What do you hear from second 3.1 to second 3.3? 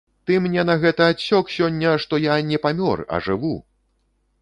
а